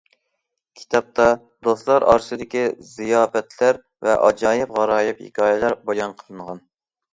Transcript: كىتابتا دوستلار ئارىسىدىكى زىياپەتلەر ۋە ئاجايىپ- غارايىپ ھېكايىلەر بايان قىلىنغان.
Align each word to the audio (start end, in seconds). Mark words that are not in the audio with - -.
كىتابتا 0.77 1.27
دوستلار 1.67 2.05
ئارىسىدىكى 2.13 2.63
زىياپەتلەر 2.93 3.81
ۋە 4.09 4.17
ئاجايىپ- 4.25 4.77
غارايىپ 4.81 5.23
ھېكايىلەر 5.29 5.79
بايان 5.93 6.19
قىلىنغان. 6.25 6.67